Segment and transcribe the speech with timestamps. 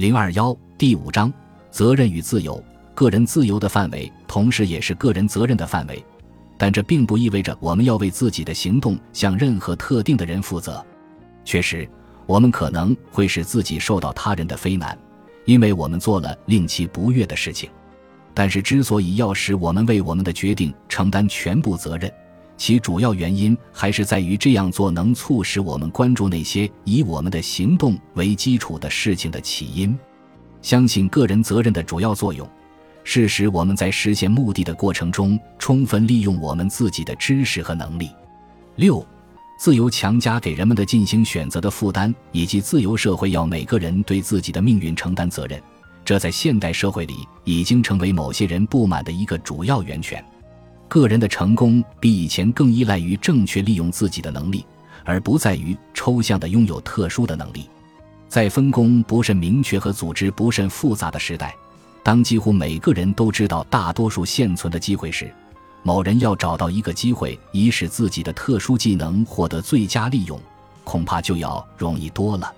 [0.00, 1.30] 零二幺第五章
[1.70, 2.58] 责任与自由。
[2.94, 6.02] 个人自由的范围，同时也是个人责任的范围，
[6.56, 10.82] 但这并不意味着我们要为自己的行动向任何特定的人负责。
[11.44, 11.86] 确实，
[12.24, 14.98] 我们可能会使自己受到他人的非难，
[15.44, 17.68] 因为我们做了令其不悦的事情。
[18.32, 22.10] 但是，之所以要使我们为我们的决定承担全部责任，
[22.60, 29.98] 其主要原因还是在于这样做能促使我们关注那些以我们的行动为基础的事情的起因。
[30.60, 32.46] 相信个人责任的主要作用。
[33.02, 38.10] 是使我们在实现目的的过程中充分利用我们自己的知识和能力。
[38.76, 39.04] 六，
[39.58, 45.58] 自由强加给人们的进行选择的负担，以及自由社会要每个人对自己的命运承担责任，
[46.04, 50.22] 这在现代社会里已经成为某些人不满的一个主要源泉。
[50.90, 54.66] 个人的成功比以前更依赖于正确利用自己的能力，
[55.04, 57.70] 而不在于抽象的拥有特殊的能力。
[58.28, 61.54] 在分工不甚明确和组织不甚复杂的时代。
[62.02, 65.32] 当几乎每个人都知道大多数现存的机会时，
[65.84, 70.40] 某人要找到一个机会以使自己的特殊技能获得最佳利用，
[70.82, 72.52] 恐怕就要容易多了。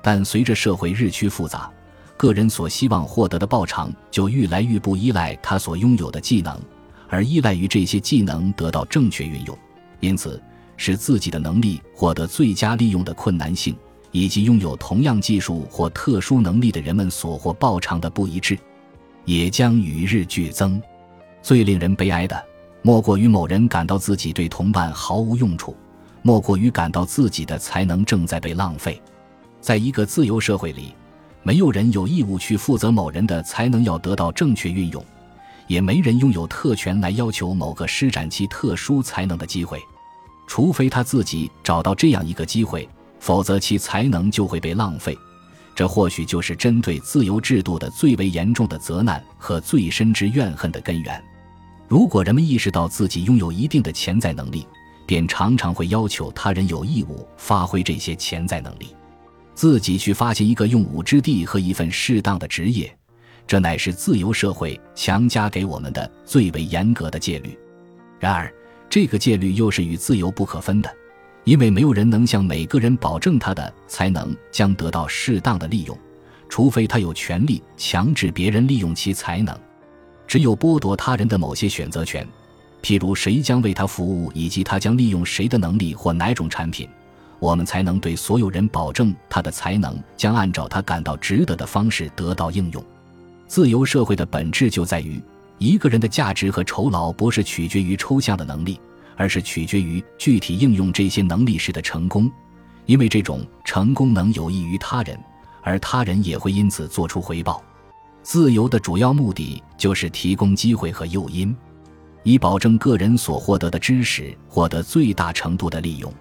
[0.00, 1.70] 但随着社会日趋复杂，
[2.16, 6.58] 个人所希望获得的报偿就愈来愈不依赖他所拥有的技能，
[7.08, 9.58] 而依赖于这些技能得到正确运用。
[10.00, 10.42] 因此，
[10.76, 13.74] 使自己的能力获得最佳利用的困难性，
[14.10, 18.58] 以及拥有同样技术或特殊能力的人们所获报偿的不一致。
[19.24, 20.80] 也将与日俱增。
[21.42, 22.44] 最令人悲哀的，
[22.82, 25.76] 莫过于某人感到自己对同伴毫无用处，
[26.22, 29.00] 莫过于感到自己的才能正在被浪费。
[29.60, 30.94] 在一个自由社会里，
[31.42, 35.04] 没有人有义务去负责某人的才能要得到正确运用，
[35.66, 39.80] 也没人拥有特权来要求某个施展其特殊才能的机会，
[40.46, 42.88] 除非他自己找到这样一个机会，
[43.20, 45.16] 否则其才能就会被浪费。
[45.74, 51.22] 这或许就是针对自由制度的最为严重的责难和最深之怨恨的根源。
[51.86, 54.66] 如果人们意识到自己拥有一定的潜在能力，
[55.04, 58.88] 便常常会要求他人有义务发挥这些潜在能力，
[59.54, 62.90] 自己去发现一个用武之地和一份适当的职业。
[63.46, 67.58] 这乃是自由社会强加给我们的最为严格的戒律。
[68.18, 68.52] 然而，
[68.88, 70.90] 这个戒律又是与自由不可分的。
[71.44, 75.96] 因为没有人能向每个人保证他的才能将得到适当的利用，
[76.48, 79.56] 除非他有权利强制别人利用其才能。
[80.26, 82.26] 只有剥夺他人的某些选择权，
[82.82, 86.88] 譬如谁将为他服务以及他将利用谁的能力或哪种产品，
[87.38, 92.84] 我们才能对所有人保证他的才能将按照他感到值得的方式得到应用。
[93.46, 95.22] 自由社会的本质就在于，
[95.58, 98.78] 一个人的价值和酬劳不是取决于抽象的能力。
[99.18, 102.30] 而是取决于具体应用这些能力时的成功，
[102.84, 105.18] 因为这种成功能有益于他人，
[105.62, 107.62] 而他人也会因此做出回报。
[108.22, 111.56] 自由的主要目的就是提供机会和诱因，
[112.24, 116.12] 以保证个人所获得的知识获得最大程度的利用。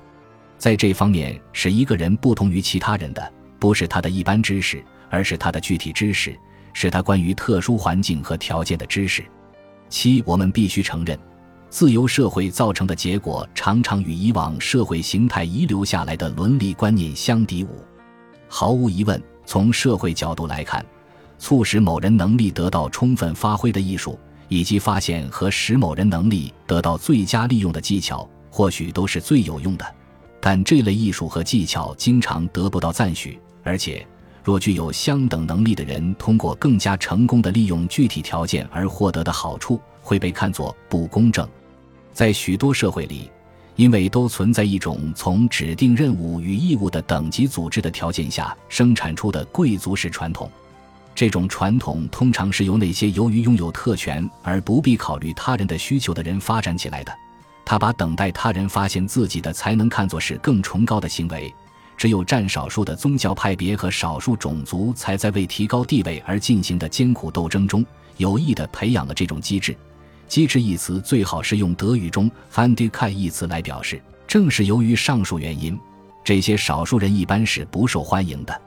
[0.58, 6.34] 在这方面，使一个人不同于其他人的，不是他的一般知识，而是他的具体知识，
[6.76, 9.24] 是他关于特殊环境和条件的知识。
[9.88, 11.18] 七，我们必须承认。
[11.70, 17.70] 自由社会造成的结果常常与以往社会形态遗留下来的伦理观念相抵牾。
[18.50, 20.86] 毫无疑问，从社会角度来看，
[21.40, 24.20] 促使某人能力得到充分发挥的艺术，
[24.50, 29.96] 以及发现和使某人能力得到最佳利用的技巧，或许都是最有用的。
[30.42, 34.06] 但这类艺术和技巧经常得不到赞许，而且，
[34.46, 41.50] 若具有相等能力的人通过更加成功的利用具体条件而获得的好处，会被看作不公正。
[42.14, 43.32] 在许多社会里，
[43.76, 50.48] 因为都存在一种从指定任务与义务的等级组织的条件下生产出的贵族式传统，
[51.16, 57.12] 这种传统通常是由那些由于拥有特权而不必考虑他人的需求的人发展起来的。
[57.66, 61.52] 他把等待他人发现自己的才能看作是更崇高的行为。
[62.06, 67.84] 只有占少数的宗教派别和少数种族才在为提高地位而进行的艰苦斗争中
[68.18, 69.76] 有意地培养了这种机制。
[70.28, 74.00] 机制一词最好是用德语中 “Handicke” 一词来表示。
[74.28, 75.76] 正是由于上述原因，
[76.24, 78.62] 这些少数人一般是不受欢迎的。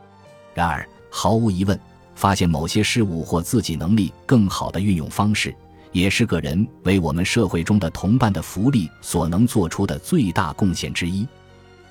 [0.53, 1.79] 然而，毫无疑问，
[2.17, 5.55] 发现某些事物或自己能力更好的运用方式，
[5.93, 11.25] 也是个人为我们社会中的同伴的福利所能做出的最大贡献之一。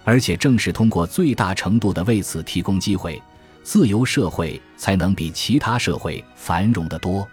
[0.08, 3.22] 而且，正是通过最大程度的为此提供机会，
[3.62, 7.28] 自由社会才能比其他社会繁荣得多。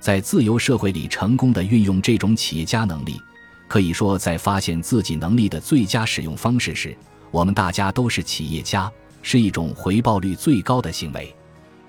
[0.00, 3.22] 在自由社会里成功的运用这种企业家能力，
[3.68, 6.92] 可以说在发现自己能力的最佳使用方式时，
[7.30, 8.90] 我们大家都是企业家，
[9.22, 11.32] 是一种回报率最高的行为。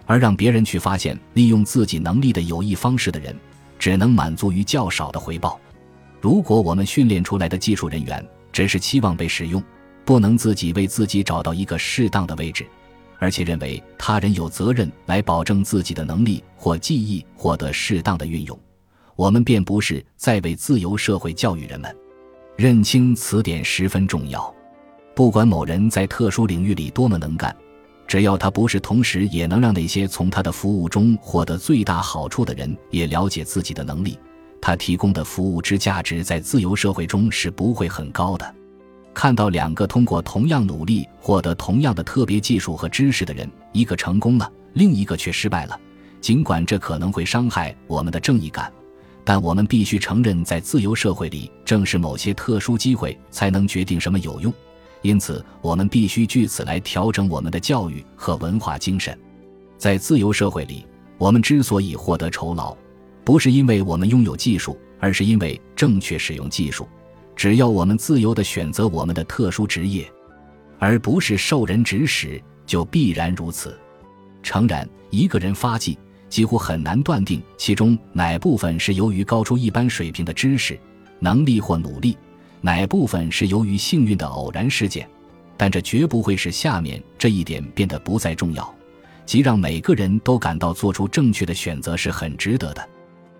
[0.06, 3.36] 而让别人去发现利用自己能力的有益方式的人，
[3.80, 5.60] 只能满足于较少的回报。
[6.22, 9.60] 如果我们训练出来的技术人员只是期望被使用，
[10.10, 12.66] 不能自己为自己找到一个适当的位置，
[13.20, 18.60] 而且认为他人有责任来保证自己的能力或技艺获得适当的运用，
[19.16, 21.96] 我们便不是在为自由社会教育人们。
[22.58, 24.52] 认清此点十分重要。
[25.16, 27.56] 不管某人在特殊领域里多么能干，
[28.08, 34.18] 只要他不是同时也能让那些从他的服务中获得最大好处的人也了解自己的能力。
[34.60, 38.56] 他提供的服务之价值在自由社会中是不会很高的。
[39.20, 45.78] 看到两个通过同样努力获得同样的特别技术和知识的人，一个成功了，另一个却失败了，
[46.22, 48.72] 尽管这可能会伤害我们的正义感，
[49.26, 54.54] 但我们必须承认，在自由社会里，正是某些特殊机会才能决定什么有用。
[55.02, 59.20] 因此，我们必须据此来调整我们的教育和文化精神。
[59.78, 60.86] 在自由社会里，
[61.18, 62.74] 我们之所以获得酬劳。
[63.26, 66.88] 不是因为我们拥有技术，而是因为正确使用技术。
[67.40, 70.12] 只要我们自由地选择我们的特殊职业，
[70.78, 73.80] 而不是受人指使，就必然如此。
[74.44, 75.98] 诚然，一个人发迹
[76.28, 80.78] 几乎很难断定其中哪部分是由于高出一般水平的知识、
[81.20, 82.18] 能力或努力，
[82.60, 85.10] 哪部分是由于幸运的偶然事件。
[85.56, 88.76] 但这绝不会使下面这一点变得不再重要，
[89.26, 92.86] 即让每个人都感到做出正确的选择是很值得的。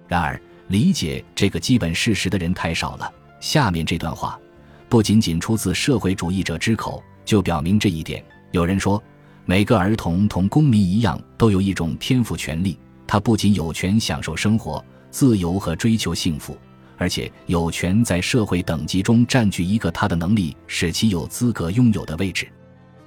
[0.08, 3.12] 然而，理解这个基本事实的人太少了。
[3.40, 4.40] 下面这段话，
[4.88, 8.24] 不仅仅出自社会主义者之口，就表明这一点。
[8.52, 9.02] 有人说，
[9.46, 12.78] 每个儿童同公民一样，都有一种天赋权利，
[13.08, 16.58] 他不仅有权享受生活、自由和追求幸福，
[16.98, 22.48] 而且有权在社会等级中占据一个他的能力使其有资格拥有的位置。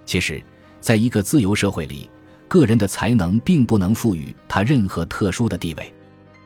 [0.04, 0.42] 其实，
[0.80, 2.08] 在一个自由社会里，
[2.48, 5.94] 个人的才能并不能赋予他任何特殊的地位。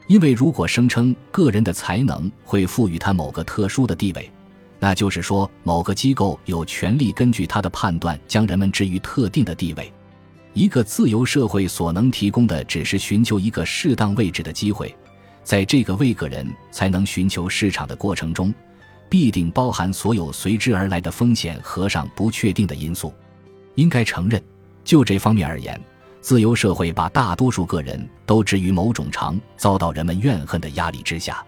[0.06, 4.30] 因为如果声称个人的才能会赋予他某个特殊的地位，
[4.78, 9.92] 那就是说某个机构有权利根据他的判断将人们置于特定的地位。
[10.52, 14.94] 一个自由社会所能提供的只是寻求一个适当位置的机会，
[15.42, 18.54] 在这个为个人才能寻求市场的过程中，
[19.08, 23.12] 必定包含所有随之而来的风险和上不确定的因素。
[23.74, 24.42] 应该承认，
[24.82, 25.78] 就这方面而言。
[26.26, 31.40] 自由社会把大多数个人都置于某种常遭到人们怨恨的压力之下，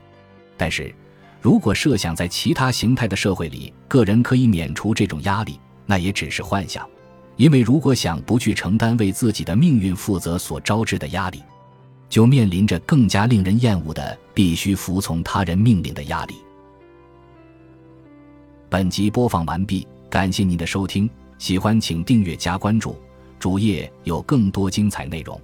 [0.56, 0.94] 但是，
[1.40, 6.88] 如果设想在其他形态的社会里，个人可以免除这种压力，那也只是幻想。
[7.34, 11.42] 因为如果想不去承担为自己的命运负责所招致的压力，
[12.08, 16.36] 就面临着更加令人厌恶的必须服从他人命令的压力。
[18.68, 22.96] 本集播放完毕，感谢您的收听，喜欢请订阅加关注。
[23.38, 25.40] 主页有更多精彩内容。